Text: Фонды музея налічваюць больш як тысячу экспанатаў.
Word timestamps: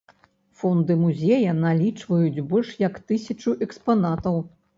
Фонды 0.61 0.95
музея 1.01 1.51
налічваюць 1.65 2.43
больш 2.55 2.73
як 2.87 2.99
тысячу 3.13 3.55
экспанатаў. 3.69 4.43